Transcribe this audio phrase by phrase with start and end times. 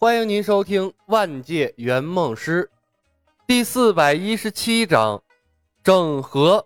[0.00, 2.70] 欢迎您收听《万界圆梦师》
[3.48, 5.20] 第四百一十七章：
[5.82, 6.64] 整合。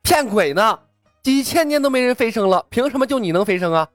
[0.00, 0.78] 骗鬼呢！
[1.24, 3.88] 几千年都没人飞升了，凭什么就你能飞升啊？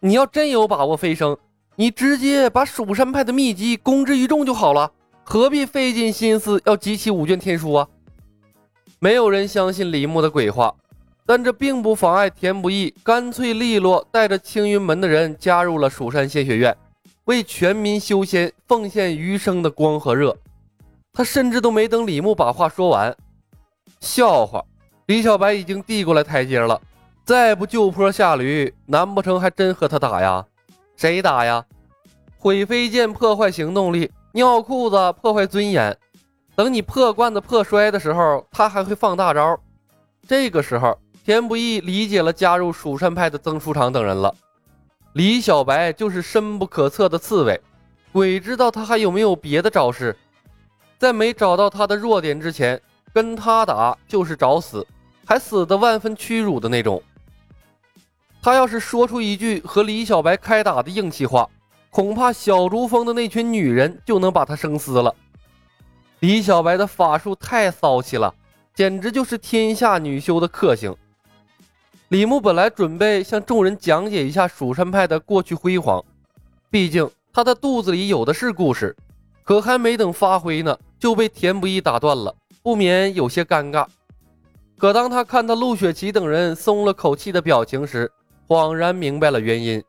[0.00, 1.38] 你要真有把握飞升，
[1.76, 4.90] 你直接把蜀山派的秘籍公之于众就好了，
[5.22, 7.88] 何必费尽心思要集齐五卷天书啊？
[8.98, 10.74] 没有人相信李牧的鬼话，
[11.24, 16.76] 但这并不妨碍田不易干脆利落带着青云门的人加入了蜀山仙学院。
[17.26, 20.36] 为全民修仙奉献余生的光和热，
[21.12, 23.16] 他甚至都没等李牧把话说完，
[23.98, 24.64] 笑话，
[25.06, 26.80] 李小白已经递过来台阶了，
[27.24, 30.46] 再不就坡下驴，难不成还真和他打呀？
[30.96, 31.64] 谁打呀？
[32.38, 35.98] 毁飞剑破坏行动力，尿裤子破坏尊严，
[36.54, 39.58] 等你破罐子破摔的时候，他还会放大招。
[40.28, 44.32] 这个时候，田不易理解了加入蜀山派的曾书长等人了。
[45.16, 47.58] 李小白就是深不可测的刺猬，
[48.12, 50.14] 鬼知道他还有没有别的招式。
[50.98, 52.78] 在没找到他的弱点之前，
[53.14, 54.86] 跟他打就是找死，
[55.24, 57.02] 还死得万分屈辱的那种。
[58.42, 61.48] 他要是说出一句和李小白开打的硬气话，
[61.88, 65.14] 恐怕小竹峰的那群女人就能把他生撕了。
[66.18, 68.34] 李小白的法术太骚气了，
[68.74, 70.94] 简直就是天下女修的克星。
[72.08, 76.04] 李牧本来准备向众人讲解一下蜀山派的过去辉煌，
[76.70, 78.94] 毕竟他的肚子里有的是故事。
[79.42, 83.84] 可还没等发挥呢，就被田不易打断了，不免有些尴尬。
[84.78, 88.10] 可当他看到陆雪琪等人松了口气的表情时，
[88.46, 89.82] 恍然明白了原因。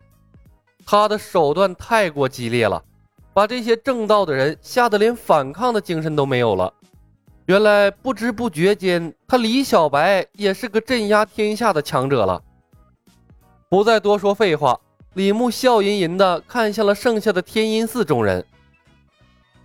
[0.87, 2.83] 他的手段太过激烈了，
[3.31, 6.73] 把这些正道的人吓得连反抗的精神都没有了。
[7.47, 12.43] 原来不知不觉间，他李小白也是个镇压天下的强者了。
[13.69, 14.77] 不再多说废话，
[15.13, 18.45] 李牧笑吟吟地看向了剩下的天音寺众人。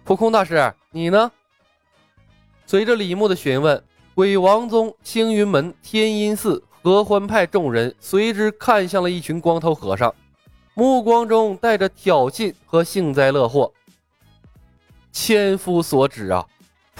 [0.05, 1.33] 普空大师，你呢？
[2.67, 3.83] 随着李牧的询问，
[4.15, 10.15] 鬼王宗、青云门、天音寺、合欢派众人随之看向了一群光头和尚，
[10.75, 13.73] 目光中带着挑衅和幸灾乐祸。
[15.11, 16.47] 千夫所指啊！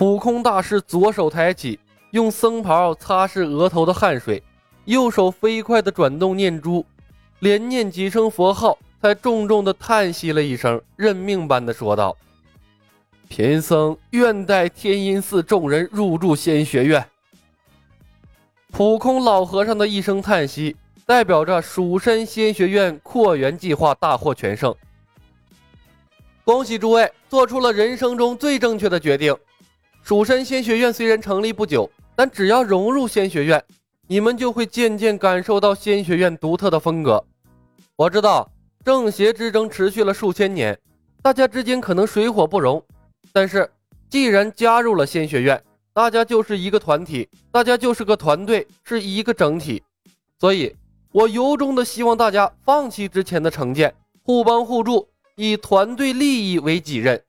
[0.03, 1.79] 普空大师左手抬起，
[2.11, 4.43] 用僧袍擦拭额头的汗水，
[4.85, 6.85] 右手飞快地转动念珠，
[7.39, 12.17] 连念几声佛号，才重重地叹息了一声，认命般地说道
[13.31, 17.07] ：“贫僧愿带天音寺众人入住仙学院。”
[18.73, 20.77] 普空老和尚的一声叹息，
[21.07, 24.75] 代表着蜀山仙学院扩员计划大获全胜。
[26.43, 29.33] 恭喜诸位做出了人生中最正确的决定。
[30.03, 33.65] 蜀山仙学院虽然成立不久，但只要融入仙学院，
[34.09, 37.25] 你们就会渐渐感受到仙学院独特的风格。
[37.95, 38.51] 我知道
[38.85, 40.77] 正邪之争持续了数千年，
[41.23, 42.85] 大家之间可能水火不容，
[43.33, 43.71] 但是
[44.11, 45.63] 既然加入了仙学院，
[45.95, 49.81] 大家就是一个团体，大家就是个团队，是一个整体。
[50.41, 50.75] 所以，
[51.13, 57.23] 我由衷的希望大家放弃之前的成见，互帮互助，以团队利益为己任。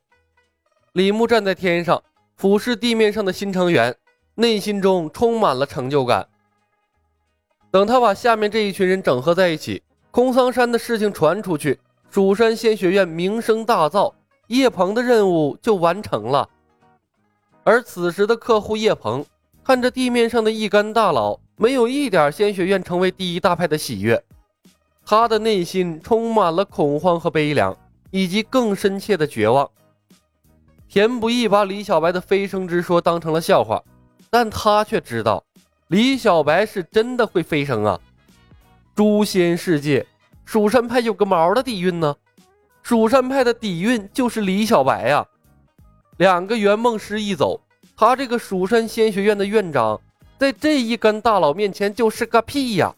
[0.93, 2.01] 李牧站在天上。
[2.43, 3.95] 俯视地面上的新成员，
[4.35, 6.27] 内心中充满了成就感。
[7.71, 9.81] 等他把下面这一群人整合在一起，
[10.11, 11.79] 空桑山的事情传出去，
[12.11, 14.13] 蜀山仙学院名声大噪，
[14.47, 16.49] 叶鹏的任务就完成了。
[17.63, 19.25] 而此时的客户叶鹏，
[19.63, 24.21] 看着地面上的一干大佬，没有一点仙学院成为第一大派的喜悦，
[25.05, 27.73] 他的内心充满了恐慌和悲凉，
[28.11, 29.71] 以及更深切的绝望。
[30.93, 33.81] 田不易把李小白的飞升之说当成了笑话，
[34.29, 35.43] 但他却知道
[35.87, 37.99] 李小白是真的会飞升啊！
[38.93, 40.05] 诛仙世界，
[40.45, 42.15] 蜀山派有个毛的底蕴呢？
[42.83, 45.25] 蜀山派的底蕴就是李小白呀！
[46.17, 47.59] 两个圆梦师一走，
[47.97, 49.99] 他这个蜀山仙学院的院长，
[50.37, 52.93] 在这一干大佬面前就是个屁呀！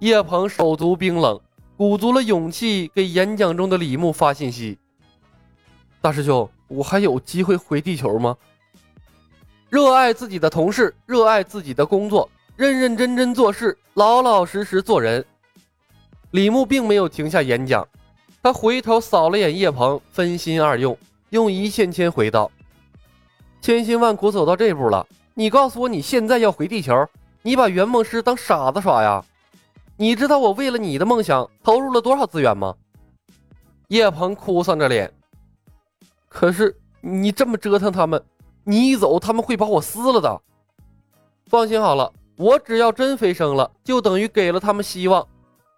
[0.00, 1.40] 叶鹏手足冰冷，
[1.78, 4.76] 鼓足了勇气给演讲中的李牧发信息
[6.04, 8.36] ：“大师兄。”我还有机会回地球吗？
[9.70, 15.24] 热爱自己的同事，热爱自己的工作，认认真真做事，老老实实做人。
[16.32, 17.86] 李牧并没有停下演讲，
[18.42, 20.96] 他回头扫了眼叶鹏，分心二用，
[21.30, 22.50] 用一线牵回道
[23.60, 27.06] ：“千辛万苦走到这步了，你告诉我你现在要回地球？
[27.42, 29.22] 你把圆梦师当傻子耍呀？
[29.96, 32.74] 你知道我为了你的梦想投入了多少资源吗？”
[33.88, 35.12] 叶鹏哭丧着脸。
[36.34, 38.20] 可是你这么折腾他们，
[38.64, 40.42] 你一走他们会把我撕了的。
[41.46, 45.24] 放心好了，我只要真飞升了，就等于给了他们希望。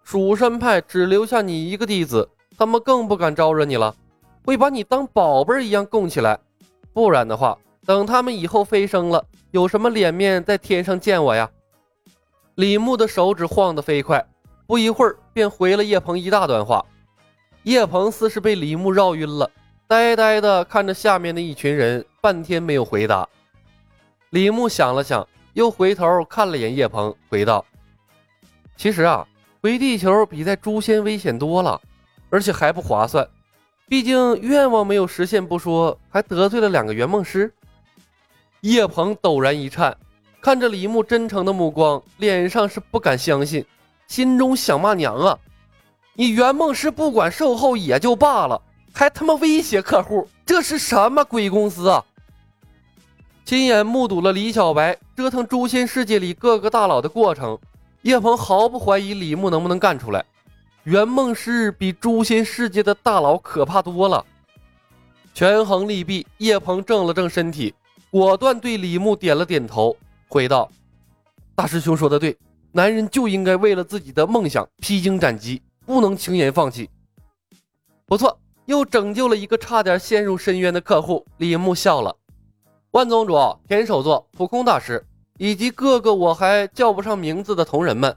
[0.03, 2.27] 蜀山派只留下你一个弟子，
[2.57, 3.93] 他们更不敢招惹你了，
[4.43, 6.39] 会把你当宝贝一样供起来。
[6.91, 7.55] 不然的话，
[7.85, 11.47] 等他们以后飞升了，有什么脸面在天上见我呀？
[12.55, 14.25] 李牧的手指晃得飞快，
[14.65, 16.83] 不一会儿便回了叶鹏一大段话。
[17.61, 19.51] 叶鹏似是被李牧绕晕了，
[19.87, 23.27] 呆呆地看着下面的一群人，半天没有回答。
[24.31, 27.63] 李牧想了想，又回头看了眼叶鹏，回道
[28.75, 29.25] ：“其实啊，
[29.61, 31.79] 回地球比在诛仙危险多了，
[32.29, 33.25] 而且还不划算。
[33.87, 37.53] 毕竟愿望没有实现不说，还得罪了两个圆梦师。”
[38.59, 39.95] 叶鹏陡然一颤，
[40.41, 43.65] 看着李牧真诚的目光，脸上是不敢相信，
[44.07, 45.39] 心中想骂娘啊！
[46.13, 48.61] 你圆梦师不管售后也就罢了，
[48.97, 52.03] 还他妈威胁客户，这是什么鬼公司啊？
[53.45, 57.55] 亲眼目睹了李小白折腾诛仙世界里各个大佬的过程，
[58.01, 60.25] 叶鹏毫不怀疑李牧能不能干出来。
[60.85, 64.25] 圆梦师比诛仙世界的大佬可怕多了。
[65.31, 67.75] 权衡利弊，叶鹏正了正身体，
[68.09, 69.95] 果断对李牧点了点头，
[70.27, 70.67] 回道
[71.53, 72.35] ：“大师兄说的对，
[72.71, 76.89] 男人就应该为了自己的梦想披荆斩棘。”不能轻言放弃。
[78.07, 81.25] 不错，又拯救了一个差点陷入深渊的客户。
[81.37, 82.15] 李牧笑了。
[82.91, 83.33] 万宗主、
[83.67, 85.05] 田首座、普空大师
[85.37, 88.15] 以及各个我还叫不上名字的同仁们，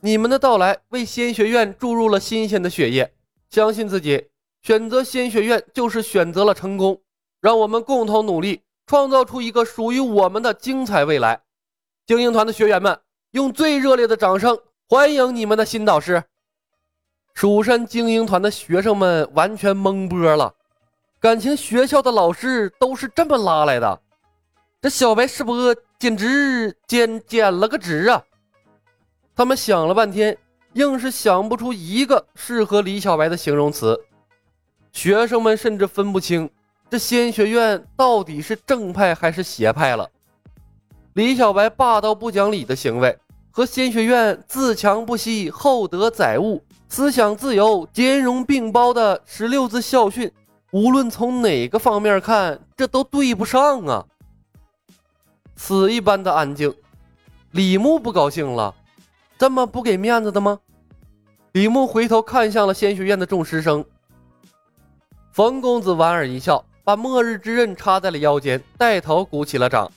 [0.00, 3.12] 你们的到来为仙学院注入了新鲜的血液。
[3.50, 4.26] 相信自己，
[4.62, 7.00] 选择仙学院就是选择了成功。
[7.40, 11.42] 让我们共同努力，创造出一个属于我们的精彩未来。
[12.06, 12.98] 精英团的学员们，
[13.32, 16.24] 用最热烈的掌声欢迎你们的新导师！
[17.36, 20.54] 蜀山精英团的学生们完全懵波了，
[21.20, 24.00] 感情学校的老师都是这么拉来的？
[24.80, 28.24] 这小白师伯简直简简了个直啊！
[29.36, 30.34] 他们想了半天，
[30.72, 34.00] 硬是想不出一个适合李小白的形容词。
[34.90, 36.48] 学生们甚至分不清
[36.88, 40.08] 这仙学院到底是正派还是邪派了。
[41.12, 43.18] 李小白霸道不讲理的行为
[43.50, 46.64] 和仙学院自强不息、厚德载物。
[46.88, 50.32] 思想自由、兼容并包的十六字校训，
[50.70, 54.04] 无论从哪个方面看，这都对不上啊！
[55.56, 56.72] 死一般的安静，
[57.50, 58.74] 李牧不高兴了，
[59.36, 60.58] 这么不给面子的吗？
[61.52, 63.84] 李牧回头看向了仙学院的众师生，
[65.32, 69.90] 冯公子莞尔一笑，把末日之刃插在了腰间，带头鼓起了掌。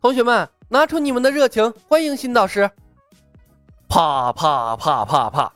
[0.00, 2.70] 同学们，拿出你们的热情，欢迎新导师！
[3.88, 5.52] 啪啪啪啪啪。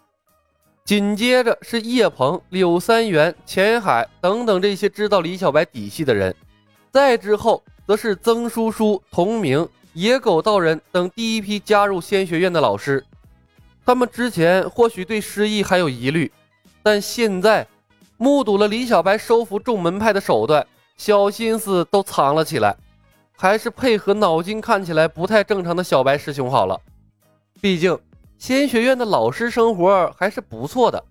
[0.84, 6.36] 紧接着是叶鹏、柳三元、钱海等等这些知道李小白底细的人，
[6.92, 13.02] 再之后则是曾叔叔、童明、野狗道人等第一批加入仙学院的老师。
[13.86, 16.30] 他们之前或许对失忆还有疑虑，
[16.82, 17.66] 但现在
[18.18, 20.66] 目睹了李小白收服众门派的手段，
[20.98, 22.76] 小心思都藏了起来，
[23.34, 26.78] 还是配合脑筋看起来不太正常的小白师兄好了。
[27.62, 27.98] 毕竟。
[28.46, 31.02] 仙学院的老师生活还是不错的。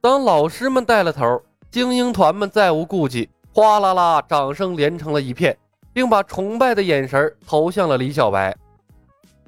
[0.00, 5.54] 当老师们带了头，精英团们再无顾忌，哗啦啦，掌声连成了一片，
[5.92, 8.56] 并把崇拜的眼神投向了李小白。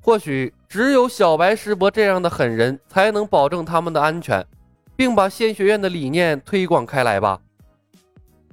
[0.03, 4.47] 或许只有小白师伯这样的狠人，才能保证他们的安全，
[4.95, 7.41] 并把仙学院的理念推广开来吧。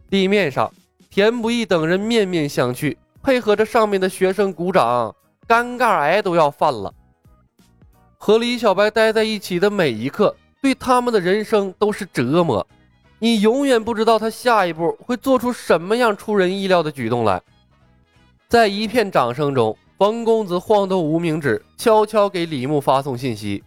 [0.10, 0.72] 地面上，
[1.10, 5.14] 田不易等人面面相觑，配合着上面的学生鼓掌，
[5.46, 6.94] 尴尬癌都要犯了。
[8.18, 12.66] 和李小白待在一起的每一刻，对他们的人生都是折磨。
[13.20, 17.42] 你永远不知道他下一步会做出什么样出人意料的举动来。
[18.48, 23.64] 在一片掌声中，冯公子晃动无名指，悄悄给李牧发送信息：“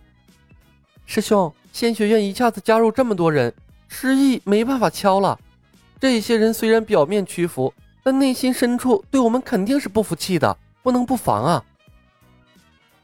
[1.06, 3.52] 师兄，仙学院一下子加入这么多人，
[3.88, 5.38] 失忆没办法敲了。
[5.98, 11.64] 这些人虽然表面屈服，但内心深处对我们肯定是不服气的，不能不防啊。”